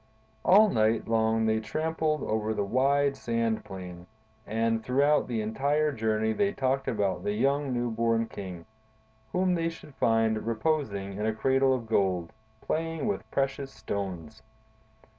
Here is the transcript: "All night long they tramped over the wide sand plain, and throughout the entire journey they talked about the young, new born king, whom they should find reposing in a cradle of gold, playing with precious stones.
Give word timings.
"All 0.43 0.69
night 0.71 1.07
long 1.07 1.45
they 1.45 1.59
tramped 1.59 2.01
over 2.01 2.55
the 2.55 2.63
wide 2.63 3.15
sand 3.15 3.63
plain, 3.63 4.07
and 4.47 4.83
throughout 4.83 5.27
the 5.27 5.43
entire 5.43 5.91
journey 5.91 6.33
they 6.33 6.53
talked 6.53 6.87
about 6.87 7.23
the 7.23 7.33
young, 7.33 7.71
new 7.71 7.91
born 7.91 8.25
king, 8.25 8.65
whom 9.31 9.53
they 9.53 9.69
should 9.69 9.93
find 9.93 10.47
reposing 10.47 11.17
in 11.19 11.27
a 11.27 11.35
cradle 11.35 11.75
of 11.75 11.85
gold, 11.87 12.33
playing 12.61 13.05
with 13.05 13.29
precious 13.29 13.71
stones. 13.71 14.41